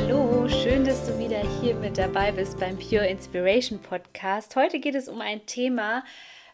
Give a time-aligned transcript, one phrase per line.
[0.00, 4.54] Hallo, schön, dass du wieder hier mit dabei bist beim Pure Inspiration Podcast.
[4.54, 6.04] Heute geht es um ein Thema,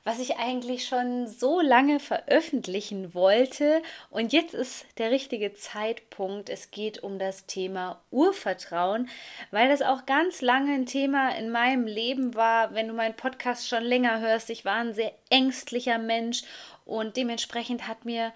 [0.02, 3.83] was ich eigentlich schon so lange veröffentlichen wollte.
[4.09, 6.48] Und jetzt ist der richtige Zeitpunkt.
[6.48, 9.10] Es geht um das Thema Urvertrauen,
[9.50, 12.72] weil das auch ganz lange ein Thema in meinem Leben war.
[12.72, 16.45] Wenn du meinen Podcast schon länger hörst, ich war ein sehr ängstlicher Mensch
[16.86, 18.33] und dementsprechend hat mir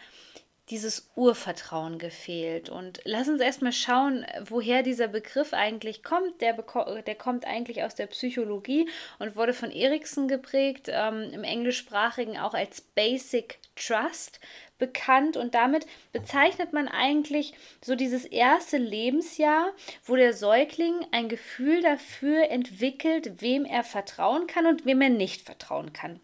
[0.70, 2.68] dieses Urvertrauen gefehlt.
[2.68, 6.40] Und lass uns erstmal schauen, woher dieser Begriff eigentlich kommt.
[6.40, 8.88] Der, der kommt eigentlich aus der Psychologie
[9.18, 14.40] und wurde von Erikson geprägt, ähm, im englischsprachigen auch als Basic Trust
[14.78, 17.52] bekannt und damit bezeichnet man eigentlich
[17.84, 19.72] so dieses erste Lebensjahr,
[20.04, 25.42] wo der Säugling ein Gefühl dafür entwickelt, wem er vertrauen kann und wem er nicht
[25.42, 26.20] vertrauen kann.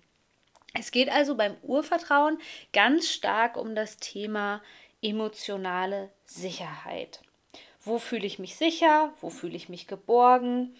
[0.74, 2.38] Es geht also beim Urvertrauen
[2.72, 4.60] ganz stark um das Thema
[5.02, 7.20] emotionale Sicherheit.
[7.84, 9.12] Wo fühle ich mich sicher?
[9.20, 10.74] Wo fühle ich mich geborgen?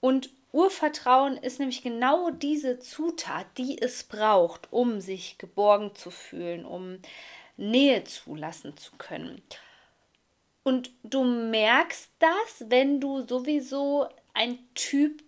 [0.00, 6.64] Und Urvertrauen ist nämlich genau diese Zutat, die es braucht, um sich geborgen zu fühlen,
[6.64, 7.00] um
[7.56, 9.42] Nähe zulassen zu können.
[10.62, 15.22] Und du merkst das, wenn du sowieso ein Typ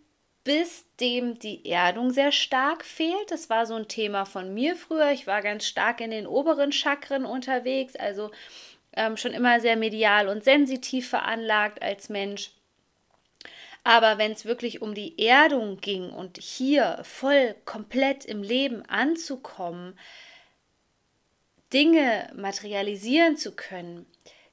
[0.45, 3.31] bis dem die Erdung sehr stark fehlt.
[3.31, 5.13] Das war so ein Thema von mir früher.
[5.13, 8.31] Ich war ganz stark in den oberen Chakren unterwegs, also
[8.95, 12.53] ähm, schon immer sehr medial und sensitiv veranlagt als Mensch.
[13.83, 19.99] Aber wenn es wirklich um die Erdung ging und hier voll komplett im Leben anzukommen,
[21.73, 24.07] Dinge materialisieren zu können,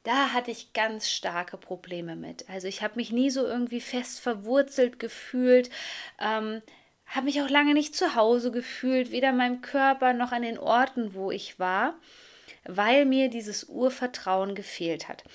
[0.07, 2.47] da hatte ich ganz starke Probleme mit.
[2.49, 5.69] Also ich habe mich nie so irgendwie fest verwurzelt gefühlt,
[6.17, 6.61] ähm,
[7.07, 10.57] habe mich auch lange nicht zu Hause gefühlt, weder in meinem Körper noch an den
[10.57, 11.99] Orten, wo ich war,
[12.63, 15.25] weil mir dieses Urvertrauen gefehlt hat.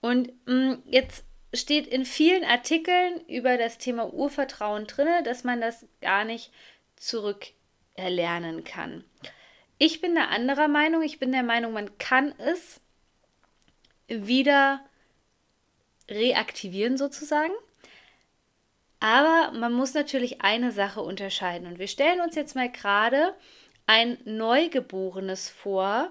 [0.00, 5.60] Und mh, mm, jetzt steht in vielen Artikeln über das Thema Urvertrauen drin, dass man
[5.60, 6.52] das gar nicht
[6.94, 9.02] zurückerlernen kann.
[9.78, 11.02] Ich bin der anderer Meinung.
[11.02, 12.80] Ich bin der Meinung, man kann es
[14.10, 14.80] wieder
[16.08, 17.52] reaktivieren sozusagen.
[18.98, 21.66] Aber man muss natürlich eine Sache unterscheiden.
[21.66, 23.34] Und wir stellen uns jetzt mal gerade
[23.86, 26.10] ein Neugeborenes vor,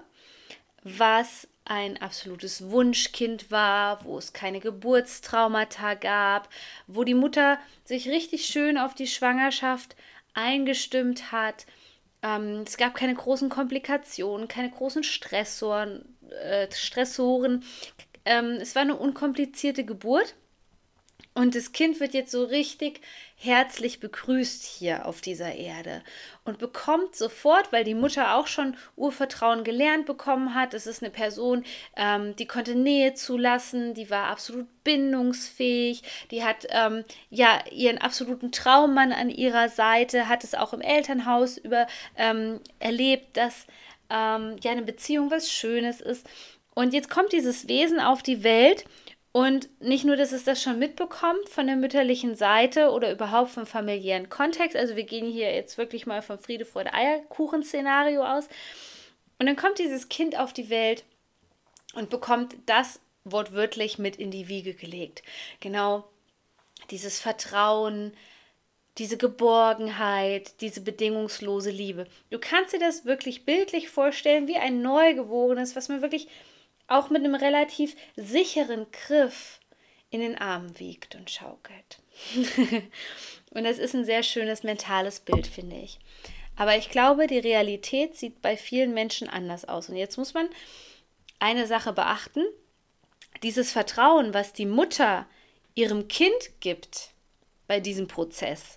[0.82, 6.48] was ein absolutes Wunschkind war, wo es keine Geburtstraumata gab,
[6.88, 9.94] wo die Mutter sich richtig schön auf die Schwangerschaft
[10.34, 11.66] eingestimmt hat.
[12.22, 17.64] Ähm, es gab keine großen Komplikationen, keine großen Stressoren, äh, Stressoren.
[18.24, 20.34] Ähm, es war eine unkomplizierte Geburt.
[21.32, 23.00] Und das Kind wird jetzt so richtig
[23.36, 26.02] herzlich begrüßt hier auf dieser Erde
[26.44, 31.10] und bekommt sofort, weil die Mutter auch schon Urvertrauen gelernt bekommen hat, es ist eine
[31.10, 31.64] Person,
[31.96, 38.50] ähm, die konnte Nähe zulassen, die war absolut bindungsfähig, die hat ähm, ja ihren absoluten
[38.50, 41.86] Traummann an ihrer Seite, hat es auch im Elternhaus über
[42.16, 43.66] ähm, erlebt, dass
[44.10, 46.26] ähm, ja eine Beziehung was Schönes ist.
[46.74, 48.84] Und jetzt kommt dieses Wesen auf die Welt
[49.32, 53.66] und nicht nur, dass es das schon mitbekommt von der mütterlichen Seite oder überhaupt vom
[53.66, 54.76] familiären Kontext.
[54.76, 58.48] Also wir gehen hier jetzt wirklich mal vom Friede, Freude, Eierkuchen-Szenario aus.
[59.38, 61.04] Und dann kommt dieses Kind auf die Welt
[61.94, 65.22] und bekommt das wortwörtlich mit in die Wiege gelegt.
[65.60, 66.04] Genau
[66.90, 68.12] dieses Vertrauen,
[68.98, 72.06] diese Geborgenheit, diese bedingungslose Liebe.
[72.30, 76.28] Du kannst dir das wirklich bildlich vorstellen wie ein Neugeborenes, was man wirklich
[76.86, 79.60] auch mit einem relativ sicheren Griff
[80.10, 81.98] in den Armen wiegt und schaukelt.
[83.54, 85.98] und das ist ein sehr schönes mentales Bild, finde ich.
[86.56, 89.88] Aber ich glaube, die Realität sieht bei vielen Menschen anders aus.
[89.88, 90.48] Und jetzt muss man
[91.38, 92.44] eine Sache beachten.
[93.42, 95.26] Dieses Vertrauen, was die Mutter
[95.74, 97.10] ihrem Kind gibt
[97.66, 98.76] bei diesem Prozess,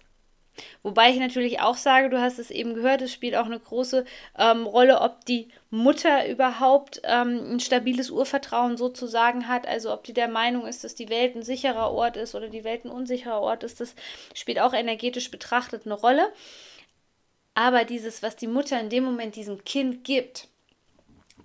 [0.84, 4.06] Wobei ich natürlich auch sage, du hast es eben gehört, es spielt auch eine große
[4.38, 10.14] ähm, Rolle, ob die Mutter überhaupt ähm, ein stabiles Urvertrauen sozusagen hat, also ob die
[10.14, 13.42] der Meinung ist, dass die Welt ein sicherer Ort ist oder die Welt ein unsicherer
[13.42, 13.96] Ort ist, das
[14.34, 16.32] spielt auch energetisch betrachtet eine Rolle.
[17.56, 20.48] Aber dieses, was die Mutter in dem Moment diesem Kind gibt,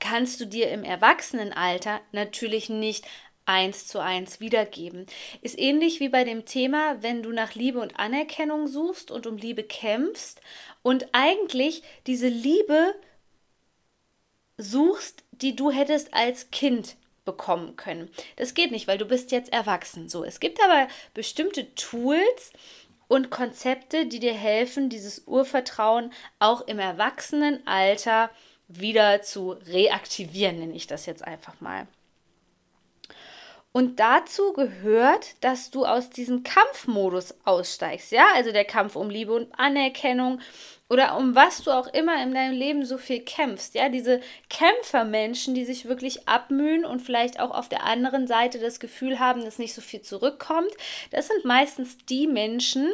[0.01, 3.05] kannst du dir im Erwachsenenalter natürlich nicht
[3.49, 5.07] eins zu eins wiedergeben.
[5.41, 9.37] Ist ähnlich wie bei dem Thema, wenn du nach Liebe und Anerkennung suchst und um
[9.37, 10.41] Liebe kämpfst
[10.83, 12.95] und eigentlich diese Liebe
[14.59, 18.11] suchst, die du hättest als Kind bekommen können.
[18.37, 20.09] Das geht nicht, weil du bist jetzt erwachsen.
[20.09, 22.53] So, es gibt aber bestimmte Tools
[23.07, 28.31] und Konzepte, die dir helfen, dieses Urvertrauen auch im Erwachsenenalter
[28.67, 31.87] wieder zu reaktivieren, nenne ich das jetzt einfach mal.
[33.73, 39.33] Und dazu gehört, dass du aus diesem Kampfmodus aussteigst, ja, also der Kampf um Liebe
[39.33, 40.41] und Anerkennung
[40.91, 45.55] oder um was du auch immer in deinem Leben so viel kämpfst, ja, diese Kämpfermenschen,
[45.55, 49.59] die sich wirklich abmühen und vielleicht auch auf der anderen Seite das Gefühl haben, dass
[49.59, 50.71] nicht so viel zurückkommt,
[51.11, 52.91] das sind meistens die Menschen,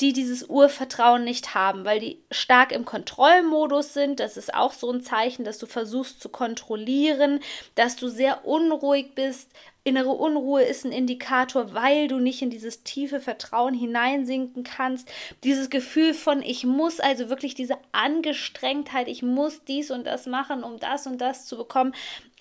[0.00, 4.18] die dieses Urvertrauen nicht haben, weil die stark im Kontrollmodus sind.
[4.18, 7.40] Das ist auch so ein Zeichen, dass du versuchst zu kontrollieren,
[7.76, 9.48] dass du sehr unruhig bist,
[9.84, 15.08] Innere Unruhe ist ein Indikator, weil du nicht in dieses tiefe Vertrauen hineinsinken kannst.
[15.42, 20.62] Dieses Gefühl von, ich muss, also wirklich diese Angestrengtheit, ich muss dies und das machen,
[20.62, 21.94] um das und das zu bekommen.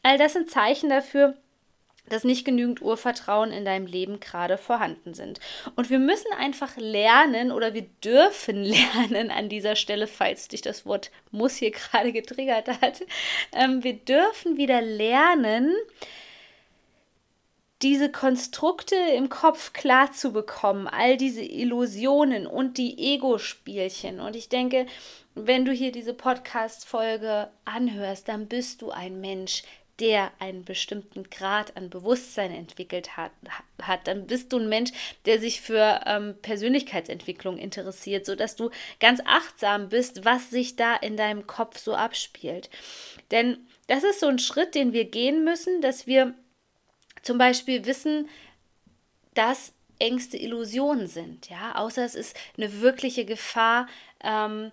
[0.03, 1.38] All das sind Zeichen dafür,
[2.09, 5.39] dass nicht genügend Urvertrauen in deinem Leben gerade vorhanden sind.
[5.77, 10.85] Und wir müssen einfach lernen oder wir dürfen lernen an dieser Stelle, falls dich das
[10.85, 13.01] Wort muss hier gerade getriggert hat.
[13.53, 15.73] Ähm, wir dürfen wieder lernen,
[17.81, 24.19] diese Konstrukte im Kopf klar zu bekommen, all diese Illusionen und die Ego-Spielchen.
[24.19, 24.86] Und ich denke,
[25.33, 29.63] wenn du hier diese Podcast-Folge anhörst, dann bist du ein Mensch,
[30.00, 33.31] der einen bestimmten Grad an Bewusstsein entwickelt hat,
[33.81, 34.92] hat dann bist du ein Mensch,
[35.25, 41.18] der sich für ähm, Persönlichkeitsentwicklung interessiert, sodass du ganz achtsam bist, was sich da in
[41.18, 42.69] deinem Kopf so abspielt.
[43.30, 43.57] Denn
[43.88, 46.34] das ist so ein Schritt, den wir gehen müssen, dass wir
[47.21, 48.29] zum Beispiel wissen,
[49.33, 53.88] dass Ängste Illusionen sind, ja, außer es ist eine wirkliche Gefahr,
[54.23, 54.71] ähm,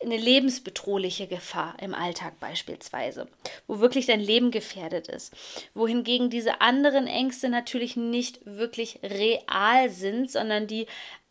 [0.00, 3.28] eine lebensbedrohliche Gefahr im Alltag beispielsweise,
[3.66, 5.34] wo wirklich dein Leben gefährdet ist.
[5.74, 10.86] Wohingegen diese anderen Ängste natürlich nicht wirklich real sind, sondern die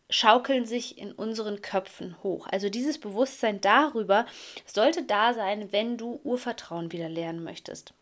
[0.10, 2.48] schaukeln sich in unseren Köpfen hoch.
[2.48, 4.26] Also dieses Bewusstsein darüber
[4.66, 7.94] sollte da sein, wenn du Urvertrauen wieder lernen möchtest.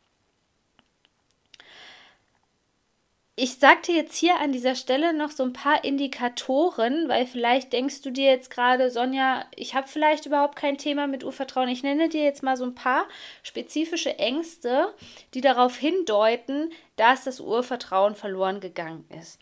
[3.38, 8.02] Ich sagte jetzt hier an dieser Stelle noch so ein paar Indikatoren, weil vielleicht denkst
[8.02, 11.68] du dir jetzt gerade, Sonja, ich habe vielleicht überhaupt kein Thema mit Urvertrauen.
[11.68, 13.06] Ich nenne dir jetzt mal so ein paar
[13.44, 14.94] spezifische Ängste,
[15.34, 19.42] die darauf hindeuten, dass das Urvertrauen verloren gegangen ist.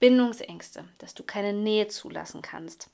[0.00, 2.88] Bindungsängste, dass du keine Nähe zulassen kannst.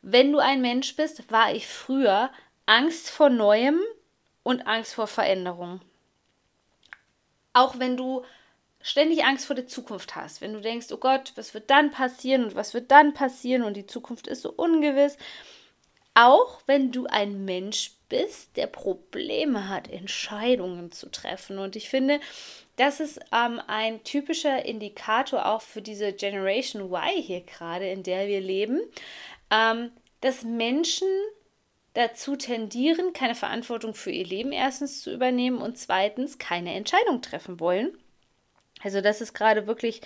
[0.00, 2.30] Wenn du ein Mensch bist, war ich früher
[2.64, 3.78] Angst vor Neuem
[4.42, 5.82] und Angst vor Veränderung.
[7.52, 8.24] Auch wenn du
[8.88, 12.44] ständig Angst vor der Zukunft hast, wenn du denkst, oh Gott, was wird dann passieren
[12.44, 15.18] und was wird dann passieren und die Zukunft ist so ungewiss,
[16.14, 21.58] auch wenn du ein Mensch bist, der Probleme hat, Entscheidungen zu treffen.
[21.58, 22.18] Und ich finde,
[22.76, 28.26] das ist ähm, ein typischer Indikator auch für diese Generation Y hier gerade, in der
[28.26, 28.80] wir leben,
[29.50, 29.92] ähm,
[30.22, 31.08] dass Menschen
[31.92, 37.60] dazu tendieren, keine Verantwortung für ihr Leben erstens zu übernehmen und zweitens keine Entscheidung treffen
[37.60, 37.96] wollen
[38.82, 40.00] also das ist gerade wirklich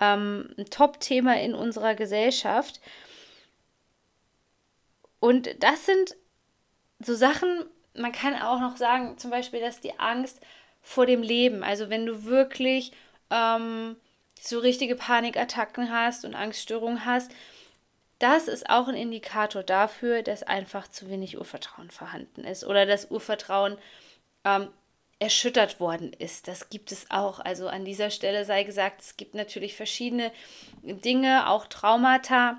[0.00, 2.80] ähm, ein Top-Thema in unserer Gesellschaft.
[5.20, 6.16] Und das sind
[7.00, 7.64] so Sachen,
[7.94, 10.40] man kann auch noch sagen, zum Beispiel, dass die Angst
[10.82, 12.92] vor dem Leben, also wenn du wirklich
[13.30, 13.96] ähm,
[14.40, 17.32] so richtige Panikattacken hast und Angststörungen hast,
[18.18, 23.10] das ist auch ein Indikator dafür, dass einfach zu wenig Urvertrauen vorhanden ist oder das
[23.10, 23.78] Urvertrauen
[24.44, 24.68] ähm,
[25.18, 26.48] erschüttert worden ist.
[26.48, 27.40] Das gibt es auch.
[27.40, 30.32] Also an dieser Stelle sei gesagt, es gibt natürlich verschiedene
[30.82, 32.58] Dinge, auch Traumata,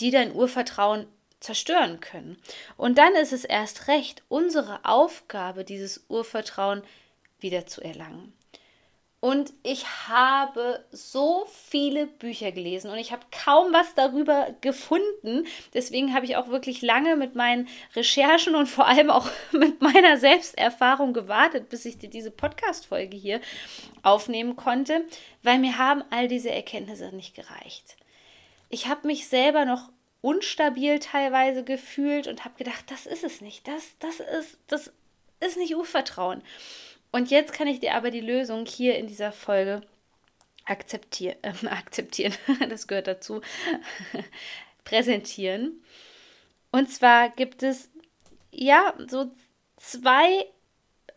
[0.00, 1.06] die dein Urvertrauen
[1.40, 2.38] zerstören können.
[2.76, 6.82] Und dann ist es erst recht unsere Aufgabe, dieses Urvertrauen
[7.38, 8.32] wieder zu erlangen.
[9.20, 15.44] Und ich habe so viele Bücher gelesen und ich habe kaum was darüber gefunden.
[15.74, 20.18] Deswegen habe ich auch wirklich lange mit meinen Recherchen und vor allem auch mit meiner
[20.18, 23.40] Selbsterfahrung gewartet, bis ich dir diese Podcast-Folge hier
[24.04, 25.04] aufnehmen konnte,
[25.42, 27.96] weil mir haben all diese Erkenntnisse nicht gereicht.
[28.68, 33.66] Ich habe mich selber noch unstabil teilweise gefühlt und habe gedacht, das ist es nicht.
[33.66, 34.92] Das, das, ist, das
[35.40, 36.42] ist nicht Urvertrauen.
[37.10, 39.82] Und jetzt kann ich dir aber die Lösung hier in dieser Folge
[40.64, 42.34] akzeptieren, äh, akzeptieren,
[42.68, 43.40] das gehört dazu,
[44.84, 45.82] präsentieren.
[46.70, 47.90] Und zwar gibt es
[48.50, 49.30] ja so
[49.76, 50.46] zwei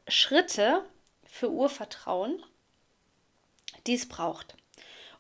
[0.07, 0.86] Schritte
[1.25, 2.43] für Urvertrauen.
[3.88, 4.55] die es braucht.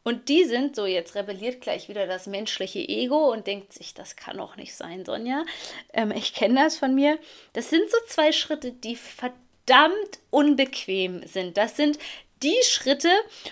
[0.03, 4.15] Und die sind, so jetzt rebelliert gleich wieder das menschliche Ego und denkt sich, das
[4.15, 5.45] kann doch nicht sein, Sonja.
[5.93, 7.19] Ähm, ich kenne das von mir.
[7.53, 9.39] Das sind so zwei Schritte, die verdammt
[10.29, 11.57] unbequem sind.
[11.57, 11.97] Das sind
[12.41, 13.11] die Schritte,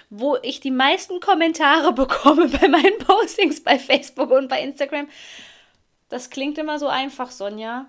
[0.09, 5.07] wo ich die meisten Kommentare bekomme bei meinen Postings bei Facebook und bei Instagram.
[6.09, 7.87] Das klingt immer so einfach, Sonja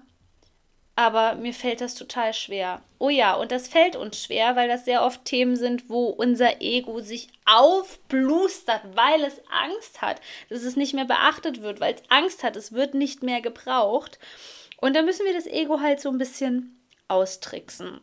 [1.01, 2.83] aber mir fällt das total schwer.
[2.99, 6.61] Oh ja, und das fällt uns schwer, weil das sehr oft Themen sind, wo unser
[6.61, 10.21] Ego sich aufblustert, weil es Angst hat,
[10.51, 14.19] dass es nicht mehr beachtet wird, weil es Angst hat, es wird nicht mehr gebraucht.
[14.79, 18.03] Und da müssen wir das Ego halt so ein bisschen austricksen.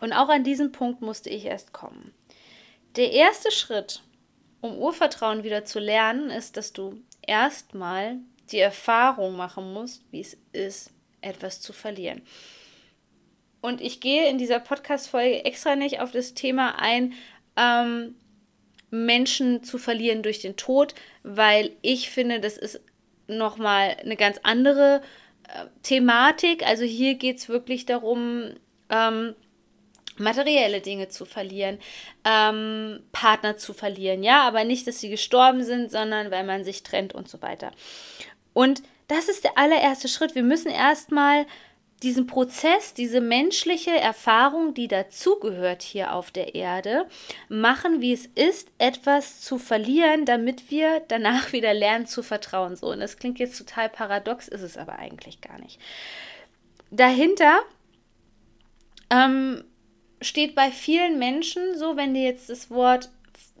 [0.00, 2.14] Und auch an diesem Punkt musste ich erst kommen.
[2.96, 4.02] Der erste Schritt,
[4.60, 8.18] um Urvertrauen wieder zu lernen, ist, dass du erstmal
[8.50, 10.90] die Erfahrung machen musst, wie es ist,
[11.20, 12.22] etwas zu verlieren.
[13.60, 17.14] Und ich gehe in dieser Podcast-Folge extra nicht auf das Thema ein,
[17.56, 18.14] ähm,
[18.90, 22.80] Menschen zu verlieren durch den Tod, weil ich finde, das ist
[23.26, 25.02] nochmal eine ganz andere
[25.48, 26.66] äh, Thematik.
[26.66, 28.54] Also hier geht es wirklich darum,
[28.88, 29.34] ähm,
[30.18, 31.78] materielle Dinge zu verlieren,
[32.24, 36.82] ähm, Partner zu verlieren, ja, aber nicht, dass sie gestorben sind, sondern weil man sich
[36.82, 37.72] trennt und so weiter.
[38.52, 40.34] Und das ist der allererste Schritt.
[40.34, 41.46] Wir müssen erstmal
[42.02, 47.06] diesen Prozess, diese menschliche Erfahrung, die dazugehört hier auf der Erde,
[47.48, 52.76] machen, wie es ist, etwas zu verlieren, damit wir danach wieder lernen zu vertrauen.
[52.76, 55.80] So, und das klingt jetzt total paradox, ist es aber eigentlich gar nicht.
[56.90, 57.60] Dahinter
[59.10, 59.64] ähm,
[60.20, 63.10] steht bei vielen Menschen so, wenn die jetzt das Wort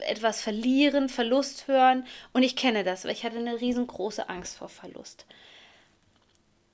[0.00, 2.06] etwas verlieren, Verlust hören.
[2.32, 5.26] Und ich kenne das, weil ich hatte eine riesengroße Angst vor Verlust.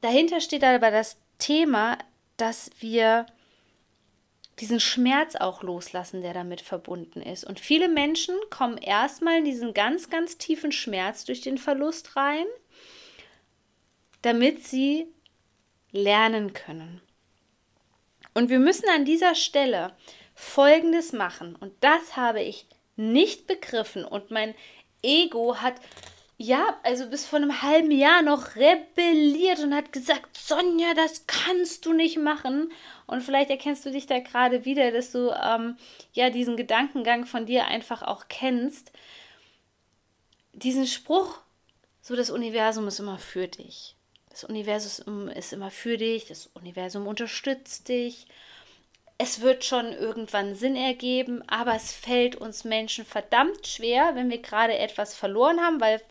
[0.01, 1.99] Dahinter steht aber das Thema,
[2.37, 3.27] dass wir
[4.61, 7.45] diesen Schmerz auch loslassen, der damit verbunden ist.
[7.45, 12.47] Und viele Menschen kommen erstmal in diesen ganz, ganz tiefen Schmerz durch den Verlust rein,
[14.23, 15.07] damit sie
[15.91, 17.01] lernen können.
[18.35, 19.93] Und wir müssen an dieser Stelle
[20.35, 21.57] Folgendes machen.
[21.57, 24.55] Und das habe ich nicht begriffen und mein
[25.03, 25.75] Ego hat
[26.37, 31.87] ja, also bis vor einem halben Jahr noch rebelliert und hat gesagt, Sonja, das kannst
[31.87, 32.73] du nicht machen.
[33.07, 35.77] Und vielleicht erkennst du dich da gerade wieder, dass du ähm,
[36.13, 38.91] ja diesen Gedankengang von dir einfach auch kennst.
[40.53, 41.39] Diesen Spruch,
[42.01, 43.94] so das Universum ist immer für dich.
[44.35, 48.27] Das Universum ist immer für dich, das Universum unterstützt dich
[49.19, 54.43] es wird schon irgendwann Sinn ergeben, aber es fällt uns Menschen verdammt schwer, wenn wir
[54.43, 56.03] gerade etwas verloren haben, weil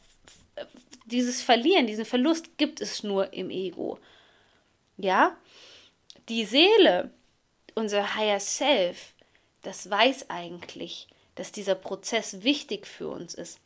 [1.05, 3.99] dieses Verlieren, diesen Verlust gibt es nur im Ego.
[4.97, 5.35] Ja?
[6.29, 7.11] Die Seele,
[7.75, 9.13] unser Higher Self,
[9.63, 13.59] das weiß eigentlich, dass dieser Prozess wichtig für uns ist.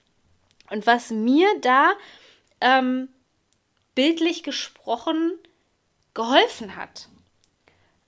[0.72, 1.94] Und was mir da
[2.60, 3.10] ähm,
[3.98, 5.40] bildlich gesprochen
[6.14, 7.10] geholfen hat,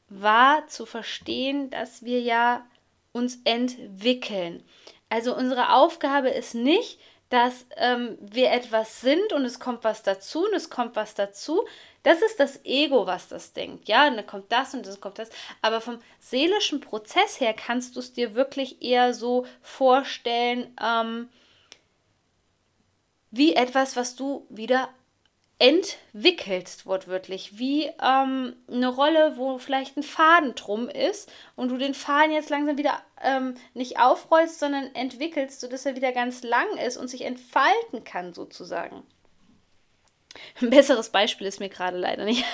[0.08, 2.64] war zu verstehen, dass wir ja
[3.12, 4.64] uns entwickeln.
[5.10, 10.46] Also unsere Aufgabe ist nicht, dass ähm, wir etwas sind und es kommt was dazu
[10.46, 11.66] und es kommt was dazu.
[12.04, 13.88] Das ist das Ego, was das denkt.
[13.88, 15.32] Ja, und dann kommt das und dann kommt das.
[15.64, 21.30] Aber vom seelischen Prozess her kannst du es dir wirklich eher so vorstellen, ähm,
[23.32, 24.90] wie etwas, was du wieder
[25.60, 31.94] entwickelst, wortwörtlich, wie ähm, eine Rolle, wo vielleicht ein Faden drum ist und du den
[31.94, 36.96] Faden jetzt langsam wieder ähm, nicht aufrollst, sondern entwickelst, sodass er wieder ganz lang ist
[36.96, 39.04] und sich entfalten kann, sozusagen.
[40.62, 42.46] Ein besseres Beispiel ist mir gerade leider nicht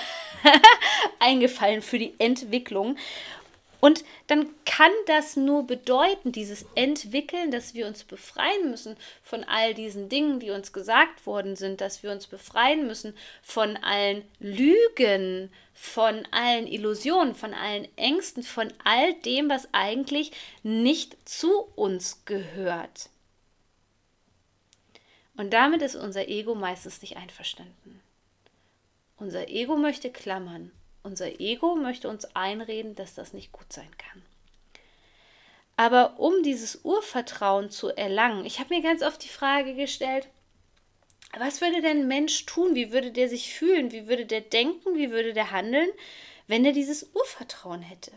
[1.20, 2.96] eingefallen für die Entwicklung.
[3.80, 9.74] Und dann kann das nur bedeuten, dieses Entwickeln, dass wir uns befreien müssen von all
[9.74, 15.50] diesen Dingen, die uns gesagt worden sind, dass wir uns befreien müssen von allen Lügen,
[15.74, 23.10] von allen Illusionen, von allen Ängsten, von all dem, was eigentlich nicht zu uns gehört.
[25.36, 28.00] Und damit ist unser Ego meistens nicht einverstanden.
[29.18, 30.72] Unser Ego möchte klammern
[31.06, 34.22] unser Ego möchte uns einreden, dass das nicht gut sein kann.
[35.76, 40.28] Aber um dieses Urvertrauen zu erlangen, ich habe mir ganz oft die Frage gestellt,
[41.38, 42.74] was würde denn ein Mensch tun?
[42.74, 43.92] Wie würde der sich fühlen?
[43.92, 44.96] Wie würde der denken?
[44.96, 45.90] Wie würde der handeln,
[46.46, 48.12] wenn er dieses Urvertrauen hätte?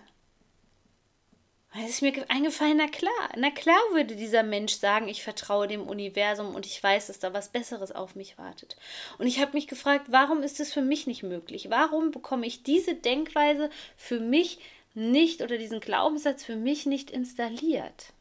[1.81, 5.87] Es ist mir eingefallen, na klar, na klar würde dieser Mensch sagen, ich vertraue dem
[5.87, 8.75] Universum und ich weiß, dass da was Besseres auf mich wartet.
[9.17, 11.69] Und ich habe mich gefragt, warum ist es für mich nicht möglich?
[11.69, 14.59] Warum bekomme ich diese Denkweise für mich
[14.93, 18.13] nicht oder diesen Glaubenssatz für mich nicht installiert?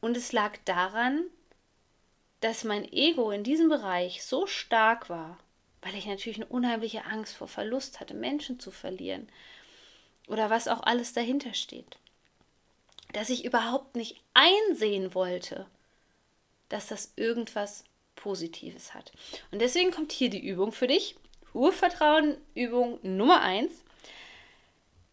[0.00, 1.24] Und es lag daran,
[2.40, 5.38] dass mein Ego in diesem Bereich so stark war,
[5.82, 9.28] weil ich natürlich eine unheimliche Angst vor Verlust hatte, Menschen zu verlieren
[10.28, 11.98] oder was auch alles dahinter steht,
[13.12, 15.66] dass ich überhaupt nicht einsehen wollte,
[16.68, 19.12] dass das irgendwas Positives hat.
[19.50, 21.16] Und deswegen kommt hier die Übung für dich.
[21.54, 23.70] Urvertrauen Übung Nummer 1.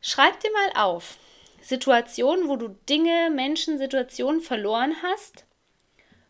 [0.01, 1.17] Schreib dir mal auf
[1.61, 5.45] Situationen, wo du Dinge, Menschen, Situationen verloren hast,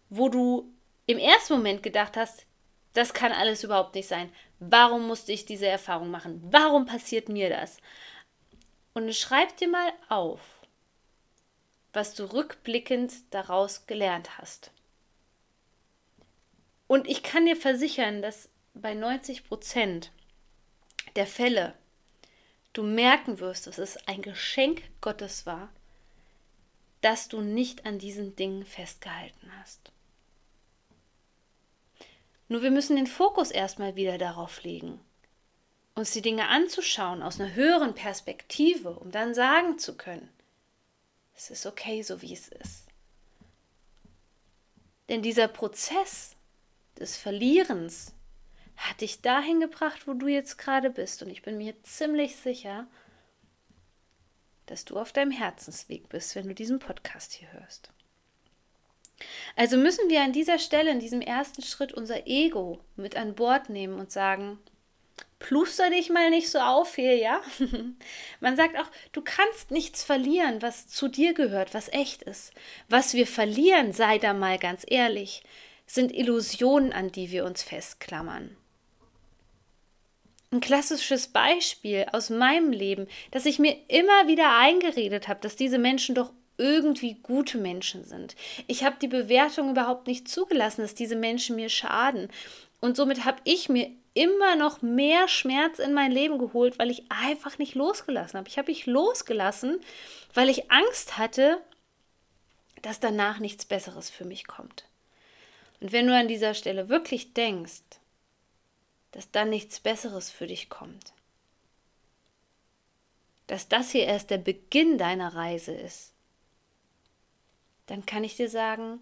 [0.09, 0.71] wo du
[1.05, 2.45] im ersten Moment gedacht hast,
[2.93, 4.31] das kann alles überhaupt nicht sein.
[4.59, 6.41] Warum musste ich diese Erfahrung machen?
[6.49, 7.77] Warum passiert mir das?
[8.99, 10.41] Und schreib dir mal auf,
[11.93, 14.71] was du rückblickend daraus gelernt hast.
[16.85, 20.11] Und ich kann dir versichern, dass bei 90 Prozent
[21.15, 21.75] der Fälle
[22.73, 25.71] du merken wirst, dass es ein Geschenk Gottes war,
[26.99, 29.93] dass du nicht an diesen Dingen festgehalten hast.
[32.49, 34.99] Nur wir müssen den Fokus erstmal wieder darauf legen,
[35.99, 40.29] uns die Dinge anzuschauen aus einer höheren Perspektive, um dann sagen zu können,
[41.35, 42.87] es ist okay, so wie es ist.
[45.07, 46.35] Denn dieser Prozess
[46.97, 48.13] des Verlierens
[48.75, 51.23] hat dich dahin gebracht, wo du jetzt gerade bist.
[51.23, 52.87] Und ich bin mir ziemlich sicher,
[54.65, 57.91] dass du auf deinem Herzensweg bist, wenn du diesen Podcast hier hörst.
[59.55, 63.69] Also müssen wir an dieser Stelle, in diesem ersten Schritt, unser Ego mit an Bord
[63.69, 64.59] nehmen und sagen,
[65.39, 67.41] pluster dich mal nicht so auf hier, ja?
[68.39, 72.51] Man sagt auch, du kannst nichts verlieren, was zu dir gehört, was echt ist.
[72.89, 75.43] Was wir verlieren, sei da mal ganz ehrlich,
[75.87, 78.55] sind Illusionen, an die wir uns festklammern.
[80.51, 85.77] Ein klassisches Beispiel aus meinem Leben, dass ich mir immer wieder eingeredet habe, dass diese
[85.77, 88.35] Menschen doch irgendwie gute Menschen sind.
[88.67, 92.29] Ich habe die Bewertung überhaupt nicht zugelassen, dass diese Menschen mir schaden.
[92.81, 97.03] Und somit habe ich mir immer noch mehr Schmerz in mein Leben geholt, weil ich
[97.09, 98.49] einfach nicht losgelassen habe.
[98.49, 99.79] Ich habe mich losgelassen,
[100.33, 101.61] weil ich Angst hatte,
[102.81, 104.85] dass danach nichts Besseres für mich kommt.
[105.79, 107.81] Und wenn du an dieser Stelle wirklich denkst,
[109.11, 111.13] dass dann nichts Besseres für dich kommt,
[113.47, 116.13] dass das hier erst der Beginn deiner Reise ist,
[117.87, 119.01] dann kann ich dir sagen,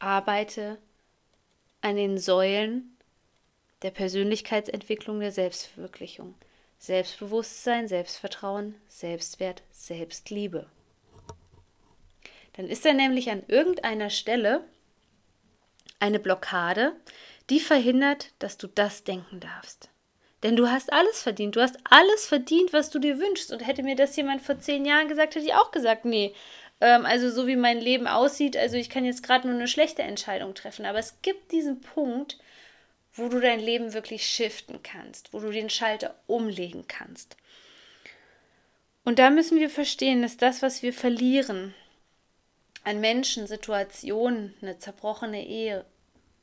[0.00, 0.78] arbeite
[1.80, 2.93] an den Säulen
[3.84, 6.34] der Persönlichkeitsentwicklung, der Selbstverwirklichung.
[6.78, 10.66] Selbstbewusstsein, Selbstvertrauen, Selbstwert, Selbstliebe.
[12.54, 14.64] Dann ist er nämlich an irgendeiner Stelle
[16.00, 16.96] eine Blockade,
[17.50, 19.90] die verhindert, dass du das denken darfst.
[20.42, 21.56] Denn du hast alles verdient.
[21.56, 23.52] Du hast alles verdient, was du dir wünschst.
[23.52, 26.34] Und hätte mir das jemand vor zehn Jahren gesagt, hätte ich auch gesagt, nee.
[26.80, 30.02] Ähm, also so wie mein Leben aussieht, also ich kann jetzt gerade nur eine schlechte
[30.02, 30.86] Entscheidung treffen.
[30.86, 32.38] Aber es gibt diesen Punkt,
[33.14, 37.36] wo du dein Leben wirklich shiften kannst, wo du den Schalter umlegen kannst.
[39.04, 41.74] Und da müssen wir verstehen, dass das, was wir verlieren,
[42.82, 45.84] an Menschen, Situationen, eine zerbrochene Ehe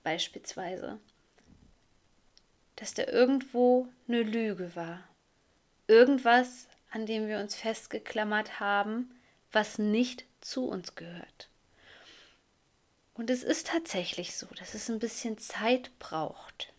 [0.04, 1.00] beispielsweise,
[2.76, 5.04] dass da irgendwo eine Lüge war.
[5.88, 9.12] Irgendwas, an dem wir uns festgeklammert haben,
[9.52, 11.51] was nicht zu uns gehört.
[13.14, 16.72] Und es ist tatsächlich so, dass es ein bisschen Zeit braucht,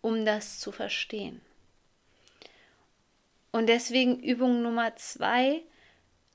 [0.00, 1.40] um das zu verstehen.
[3.52, 5.62] Und deswegen Übung Nummer zwei,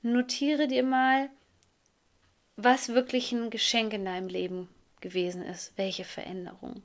[0.02, 1.30] notiere dir mal,
[2.56, 4.68] was wirklich ein Geschenk in deinem Leben
[5.00, 6.82] gewesen ist, welche Veränderung.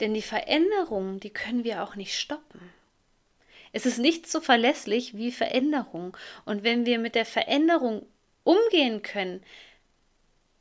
[0.00, 2.72] Denn die Veränderung, die können wir auch nicht stoppen.
[3.72, 6.16] Es ist nicht so verlässlich wie Veränderung.
[6.44, 8.04] Und wenn wir mit der Veränderung
[8.44, 9.42] umgehen können,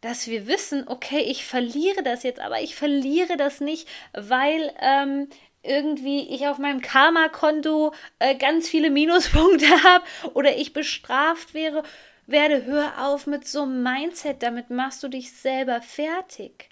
[0.01, 5.27] dass wir wissen, okay, ich verliere das jetzt, aber ich verliere das nicht, weil ähm,
[5.63, 11.83] irgendwie ich auf meinem Karma-Konto äh, ganz viele Minuspunkte habe oder ich bestraft wäre,
[12.25, 16.69] werde, hör auf mit so einem Mindset, damit machst du dich selber fertig.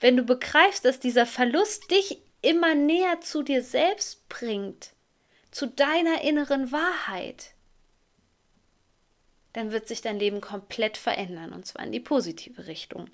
[0.00, 4.90] Wenn du begreifst, dass dieser Verlust dich immer näher zu dir selbst bringt,
[5.50, 7.51] zu deiner inneren Wahrheit,
[9.52, 13.10] dann wird sich dein Leben komplett verändern und zwar in die positive Richtung.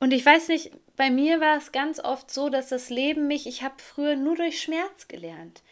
[0.00, 3.46] Und ich weiß nicht, bei mir war es ganz oft so, dass das Leben mich,
[3.46, 5.62] ich habe früher nur durch Schmerz gelernt.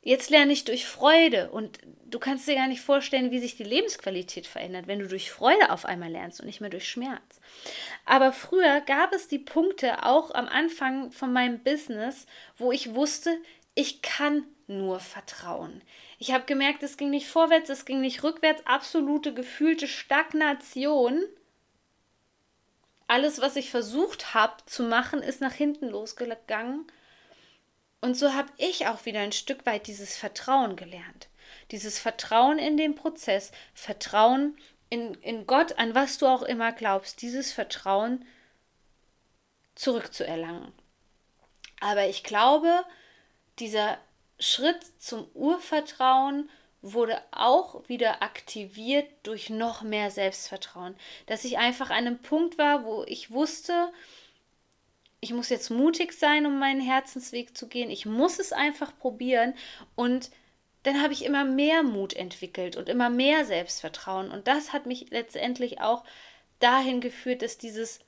[0.00, 3.64] Jetzt lerne ich durch Freude und du kannst dir gar nicht vorstellen, wie sich die
[3.64, 7.40] Lebensqualität verändert, wenn du durch Freude auf einmal lernst und nicht mehr durch Schmerz.
[8.04, 13.36] Aber früher gab es die Punkte auch am Anfang von meinem Business, wo ich wusste,
[13.74, 15.82] ich kann nur Vertrauen.
[16.18, 21.24] Ich habe gemerkt, es ging nicht vorwärts, es ging nicht rückwärts, absolute gefühlte Stagnation.
[23.06, 26.86] Alles, was ich versucht habe zu machen, ist nach hinten losgegangen.
[28.00, 31.28] Und so habe ich auch wieder ein Stück weit dieses Vertrauen gelernt.
[31.70, 34.56] Dieses Vertrauen in den Prozess, Vertrauen
[34.90, 38.24] in, in Gott, an was du auch immer glaubst, dieses Vertrauen
[39.74, 40.72] zurückzuerlangen.
[41.80, 42.84] Aber ich glaube,
[43.58, 43.98] dieser
[44.38, 46.48] Schritt zum Urvertrauen
[46.80, 50.96] wurde auch wieder aktiviert durch noch mehr Selbstvertrauen.
[51.26, 53.92] Dass ich einfach an einem Punkt war, wo ich wusste,
[55.20, 57.90] ich muss jetzt mutig sein, um meinen Herzensweg zu gehen.
[57.90, 59.54] Ich muss es einfach probieren.
[59.96, 60.30] Und
[60.84, 64.30] dann habe ich immer mehr Mut entwickelt und immer mehr Selbstvertrauen.
[64.30, 66.04] Und das hat mich letztendlich auch
[66.60, 67.98] dahin geführt, dass dieses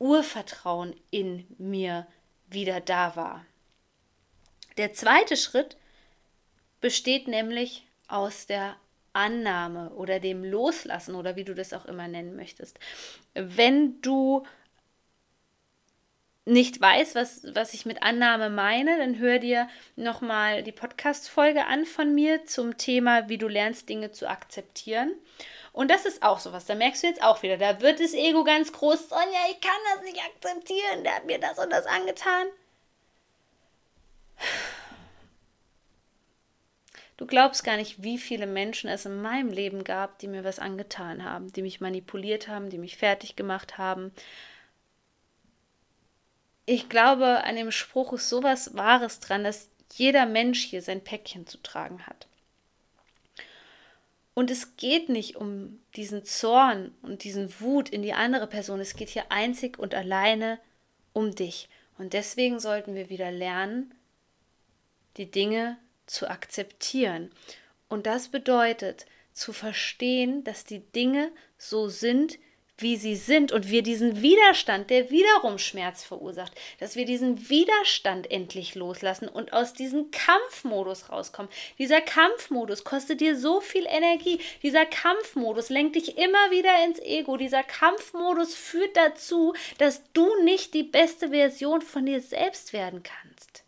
[0.00, 2.06] Urvertrauen in mir
[2.48, 3.46] wieder da war.
[4.78, 5.76] Der zweite Schritt
[6.80, 8.76] besteht nämlich aus der
[9.12, 12.78] Annahme oder dem Loslassen oder wie du das auch immer nennen möchtest.
[13.34, 14.46] Wenn du
[16.44, 21.84] nicht weißt, was, was ich mit Annahme meine, dann hör dir nochmal die Podcast-Folge an
[21.84, 25.12] von mir zum Thema, wie du lernst, Dinge zu akzeptieren.
[25.72, 28.44] Und das ist auch sowas, da merkst du jetzt auch wieder, da wird das Ego
[28.44, 32.46] ganz groß, Sonja, ich kann das nicht akzeptieren, der hat mir das und das angetan.
[37.18, 40.60] Du glaubst gar nicht, wie viele Menschen es in meinem Leben gab, die mir was
[40.60, 44.12] angetan haben, die mich manipuliert haben, die mich fertig gemacht haben.
[46.64, 51.46] Ich glaube, an dem Spruch ist sowas Wahres dran, dass jeder Mensch hier sein Päckchen
[51.46, 52.28] zu tragen hat.
[54.34, 58.78] Und es geht nicht um diesen Zorn und diesen Wut in die andere Person.
[58.78, 60.60] Es geht hier einzig und alleine
[61.12, 61.68] um dich.
[61.96, 63.92] Und deswegen sollten wir wieder lernen,
[65.18, 67.30] die Dinge zu akzeptieren.
[67.88, 72.38] Und das bedeutet zu verstehen, dass die Dinge so sind,
[72.80, 78.30] wie sie sind und wir diesen Widerstand, der wiederum Schmerz verursacht, dass wir diesen Widerstand
[78.30, 81.50] endlich loslassen und aus diesem Kampfmodus rauskommen.
[81.78, 84.40] Dieser Kampfmodus kostet dir so viel Energie.
[84.62, 87.36] Dieser Kampfmodus lenkt dich immer wieder ins Ego.
[87.36, 93.64] Dieser Kampfmodus führt dazu, dass du nicht die beste Version von dir selbst werden kannst.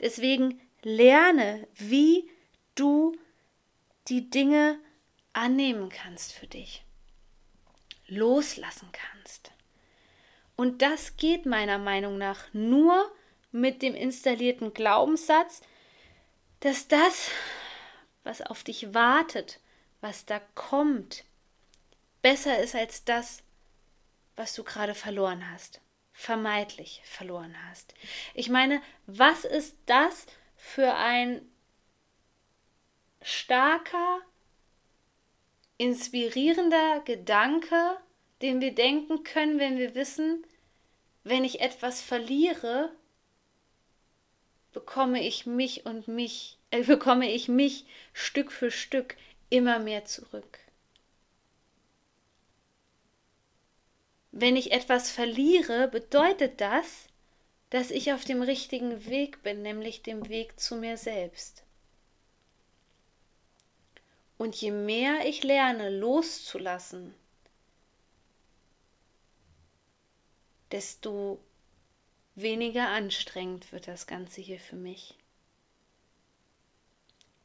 [0.00, 2.30] Deswegen lerne, wie
[2.74, 3.16] du
[4.08, 4.78] die Dinge
[5.32, 6.84] annehmen kannst für dich,
[8.06, 9.52] loslassen kannst.
[10.54, 13.10] Und das geht meiner Meinung nach nur
[13.52, 15.60] mit dem installierten Glaubenssatz,
[16.60, 17.30] dass das,
[18.22, 19.60] was auf dich wartet,
[20.00, 21.24] was da kommt,
[22.22, 23.42] besser ist als das,
[24.36, 25.80] was du gerade verloren hast
[26.16, 27.94] vermeintlich verloren hast.
[28.32, 30.26] Ich meine, was ist das
[30.56, 31.42] für ein
[33.20, 34.20] starker,
[35.76, 37.98] inspirierender Gedanke,
[38.40, 40.46] den wir denken können, wenn wir wissen,
[41.22, 42.90] wenn ich etwas verliere,
[44.72, 49.16] bekomme ich mich und mich, äh, bekomme ich mich Stück für Stück
[49.50, 50.60] immer mehr zurück.
[54.38, 57.08] Wenn ich etwas verliere, bedeutet das,
[57.70, 61.64] dass ich auf dem richtigen Weg bin, nämlich dem Weg zu mir selbst.
[64.36, 67.14] Und je mehr ich lerne loszulassen,
[70.70, 71.40] desto
[72.34, 75.14] weniger anstrengend wird das Ganze hier für mich.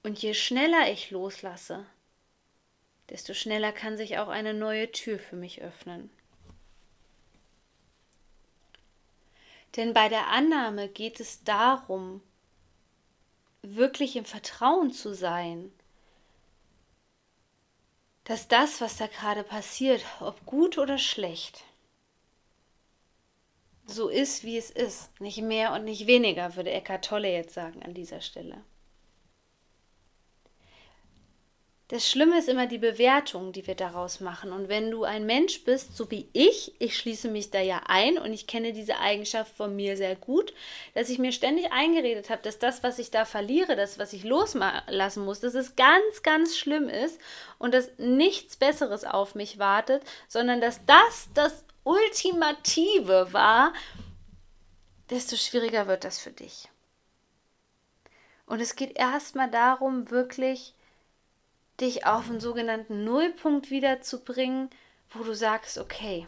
[0.03, 1.85] Und je schneller ich loslasse,
[3.07, 6.09] desto schneller kann sich auch eine neue Tür für mich öffnen.
[9.75, 12.21] Denn bei der Annahme geht es darum,
[13.61, 15.71] wirklich im Vertrauen zu sein,
[18.23, 21.63] dass das, was da gerade passiert, ob gut oder schlecht,
[23.85, 25.19] so ist, wie es ist.
[25.19, 28.63] Nicht mehr und nicht weniger, würde Eckart Tolle jetzt sagen an dieser Stelle.
[31.91, 34.53] Das Schlimme ist immer die Bewertung, die wir daraus machen.
[34.53, 38.17] Und wenn du ein Mensch bist, so wie ich, ich schließe mich da ja ein
[38.17, 40.53] und ich kenne diese Eigenschaft von mir sehr gut,
[40.93, 44.23] dass ich mir ständig eingeredet habe, dass das, was ich da verliere, das, was ich
[44.23, 47.19] loslassen muss, dass es ganz, ganz schlimm ist
[47.57, 53.73] und dass nichts Besseres auf mich wartet, sondern dass das das Ultimative war,
[55.09, 56.69] desto schwieriger wird das für dich.
[58.45, 60.73] Und es geht erstmal darum, wirklich
[61.81, 64.69] dich auf einen sogenannten Nullpunkt wiederzubringen,
[65.09, 66.25] wo du sagst, okay,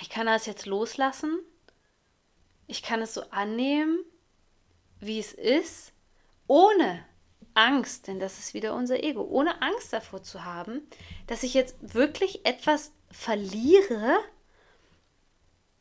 [0.00, 1.40] ich kann das jetzt loslassen.
[2.66, 3.98] ich kann es so annehmen,
[5.00, 5.92] wie es ist,
[6.46, 7.04] ohne
[7.54, 10.80] Angst, denn das ist wieder unser Ego, ohne Angst davor zu haben,
[11.26, 14.18] dass ich jetzt wirklich etwas verliere,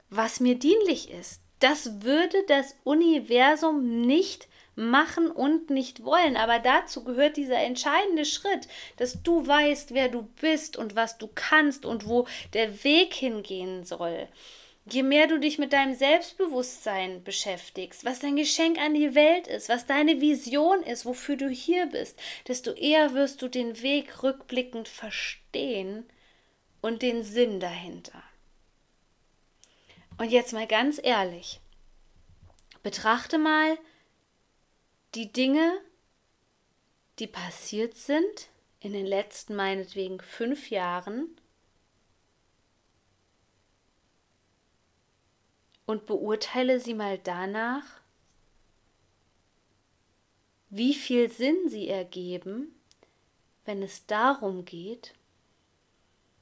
[0.10, 1.42] was mir dienlich ist.
[1.60, 6.38] Das würde das Universum nicht machen und nicht wollen.
[6.38, 11.28] Aber dazu gehört dieser entscheidende Schritt, dass du weißt, wer du bist und was du
[11.34, 14.28] kannst und wo der Weg hingehen soll.
[14.90, 19.70] Je mehr du dich mit deinem Selbstbewusstsein beschäftigst, was dein Geschenk an die Welt ist,
[19.70, 24.88] was deine Vision ist, wofür du hier bist, desto eher wirst du den Weg rückblickend
[24.88, 26.10] verstehen
[26.82, 28.24] und den Sinn dahinter.
[30.18, 31.60] Und jetzt mal ganz ehrlich,
[32.82, 33.78] betrachte mal
[35.16, 35.82] die Dinge,
[37.20, 41.38] die passiert sind in den letzten meinetwegen fünf Jahren
[45.86, 47.84] und beurteile sie mal danach,
[50.70, 52.74] wie viel Sinn sie ergeben,
[53.66, 55.14] wenn es darum geht,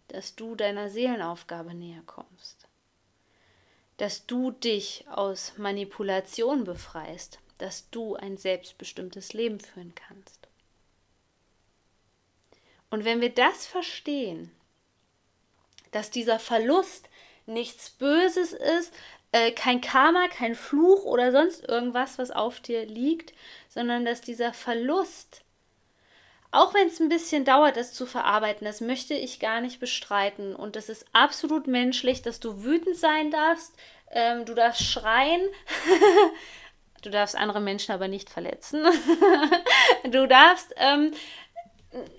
[0.08, 2.68] dass du deiner Seelenaufgabe näher kommst,
[3.98, 10.48] dass du dich aus Manipulation befreist, dass du ein selbstbestimmtes Leben führen kannst.
[12.90, 14.52] Und wenn wir das verstehen,
[15.92, 17.10] dass dieser Verlust
[17.46, 18.94] nichts Böses ist,
[19.32, 23.34] äh, kein Karma, kein Fluch oder sonst irgendwas, was auf dir liegt,
[23.68, 25.44] sondern dass dieser Verlust,
[26.52, 30.56] auch wenn es ein bisschen dauert, das zu verarbeiten, das möchte ich gar nicht bestreiten.
[30.56, 33.74] Und das ist absolut menschlich, dass du wütend sein darfst,
[34.12, 35.42] ähm, du darfst schreien,
[37.02, 38.84] Du darfst andere Menschen aber nicht verletzen.
[40.12, 41.12] du darfst ähm,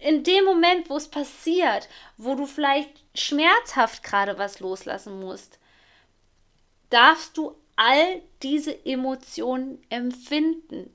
[0.01, 5.59] in dem Moment, wo es passiert, wo du vielleicht schmerzhaft gerade was loslassen musst,
[6.91, 10.95] darfst du all diese Emotionen empfinden.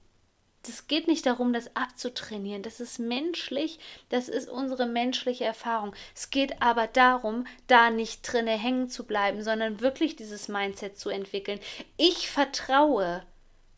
[0.68, 2.64] Es geht nicht darum, das abzutrainieren.
[2.64, 3.80] Das ist menschlich.
[4.10, 5.96] Das ist unsere menschliche Erfahrung.
[6.16, 11.10] Es geht aber darum, da nicht drinne hängen zu bleiben, sondern wirklich dieses Mindset zu
[11.10, 11.60] entwickeln.
[11.98, 13.24] Ich vertraue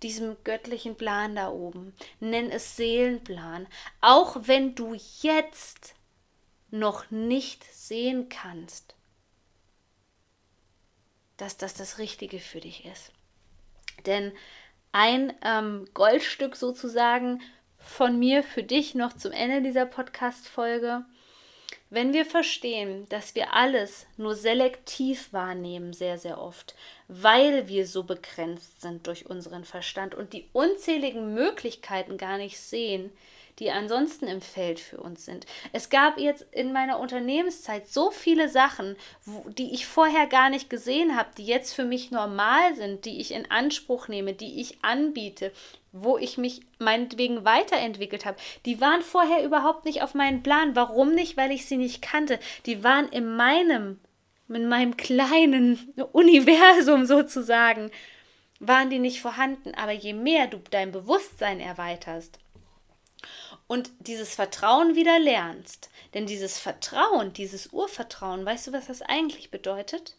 [0.04, 1.94] diesem göttlichen Plan da oben.
[2.20, 3.68] Nenn es Seelenplan.
[4.02, 5.96] Auch wenn du jetzt
[6.70, 8.96] noch nicht sehen kannst,
[11.38, 13.12] dass das das Richtige für dich ist.
[14.06, 14.32] Denn
[14.92, 17.42] ein ähm, Goldstück sozusagen
[17.78, 21.06] von mir für dich noch zum Ende dieser Podcast-Folge
[21.90, 26.76] wenn wir verstehen, dass wir alles nur selektiv wahrnehmen, sehr, sehr oft,
[27.08, 33.12] weil wir so begrenzt sind durch unseren Verstand und die unzähligen Möglichkeiten gar nicht sehen,
[33.60, 35.46] die ansonsten im Feld für uns sind.
[35.74, 38.96] Es gab jetzt in meiner Unternehmenszeit so viele Sachen,
[39.26, 43.20] wo, die ich vorher gar nicht gesehen habe, die jetzt für mich normal sind, die
[43.20, 45.52] ich in Anspruch nehme, die ich anbiete,
[46.04, 50.76] wo ich mich meinetwegen weiterentwickelt habe, die waren vorher überhaupt nicht auf meinen Plan.
[50.76, 51.38] Warum nicht?
[51.38, 52.40] Weil ich sie nicht kannte.
[52.66, 54.00] Die waren in meinem,
[54.50, 57.92] in meinem kleinen Universum sozusagen,
[58.60, 59.74] waren die nicht vorhanden.
[59.76, 62.40] Aber je mehr du dein Bewusstsein erweiterst
[63.68, 69.52] und dieses Vertrauen wieder lernst, denn dieses Vertrauen, dieses Urvertrauen, weißt du, was das eigentlich
[69.52, 70.16] bedeutet?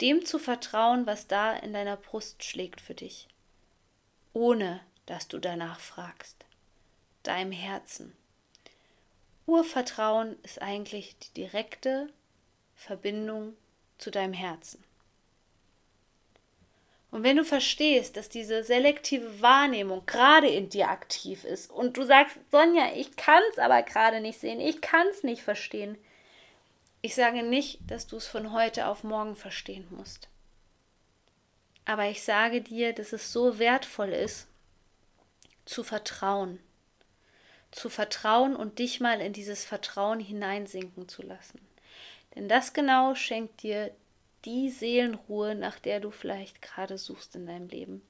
[0.00, 3.28] Dem zu vertrauen, was da in deiner Brust schlägt für dich,
[4.32, 6.44] ohne dass du danach fragst,
[7.22, 8.16] deinem Herzen.
[9.46, 12.08] Urvertrauen ist eigentlich die direkte
[12.74, 13.56] Verbindung
[13.98, 14.82] zu deinem Herzen.
[17.10, 22.02] Und wenn du verstehst, dass diese selektive Wahrnehmung gerade in dir aktiv ist und du
[22.02, 25.96] sagst, Sonja, ich kann es aber gerade nicht sehen, ich kann es nicht verstehen,
[27.04, 30.30] ich sage nicht, dass du es von heute auf morgen verstehen musst.
[31.84, 34.46] Aber ich sage dir, dass es so wertvoll ist,
[35.66, 36.60] zu vertrauen.
[37.70, 41.60] Zu vertrauen und dich mal in dieses Vertrauen hineinsinken zu lassen.
[42.34, 43.94] Denn das genau schenkt dir
[44.46, 48.00] die Seelenruhe, nach der du vielleicht gerade suchst in deinem Leben.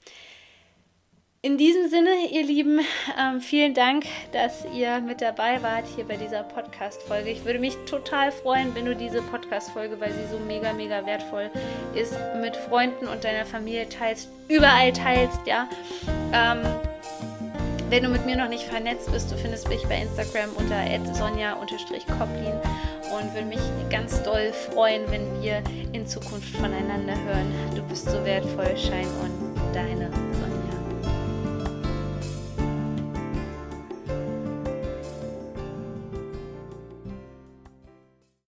[1.44, 2.80] In diesem Sinne, ihr Lieben,
[3.20, 7.28] ähm, vielen Dank, dass ihr mit dabei wart hier bei dieser Podcast-Folge.
[7.28, 11.50] Ich würde mich total freuen, wenn du diese Podcast-Folge, weil sie so mega, mega wertvoll
[11.94, 15.68] ist, mit Freunden und deiner Familie teilst, überall teilst, ja.
[16.32, 16.62] Ähm,
[17.90, 22.54] wenn du mit mir noch nicht vernetzt bist, du findest mich bei Instagram unter sonja-koplin
[23.18, 27.52] und würde mich ganz doll freuen, wenn wir in Zukunft voneinander hören.
[27.76, 30.08] Du bist so wertvoll, Schein und deine